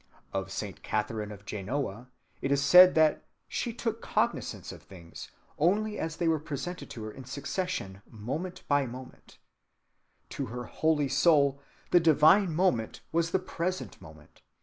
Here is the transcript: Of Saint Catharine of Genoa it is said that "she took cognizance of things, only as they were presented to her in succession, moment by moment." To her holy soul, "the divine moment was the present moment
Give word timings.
Of 0.33 0.51
Saint 0.51 0.81
Catharine 0.81 1.31
of 1.31 1.45
Genoa 1.45 2.07
it 2.41 2.51
is 2.51 2.63
said 2.65 2.95
that 2.95 3.23
"she 3.47 3.71
took 3.71 4.01
cognizance 4.01 4.71
of 4.71 4.81
things, 4.81 5.29
only 5.59 5.99
as 5.99 6.15
they 6.17 6.27
were 6.27 6.39
presented 6.39 6.89
to 6.89 7.03
her 7.03 7.11
in 7.11 7.23
succession, 7.23 8.01
moment 8.09 8.63
by 8.67 8.87
moment." 8.87 9.37
To 10.29 10.47
her 10.47 10.63
holy 10.63 11.07
soul, 11.07 11.61
"the 11.91 11.99
divine 11.99 12.55
moment 12.55 13.01
was 13.11 13.29
the 13.29 13.37
present 13.37 14.01
moment 14.01 14.41